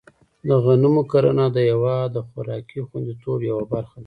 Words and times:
د 0.47 0.49
غنمو 0.63 1.03
کرنه 1.11 1.45
د 1.55 1.57
هېواد 1.69 2.07
د 2.13 2.17
خوراکي 2.27 2.79
خوندیتوب 2.87 3.39
یوه 3.49 3.63
برخه 3.73 3.95
ده. 3.97 3.99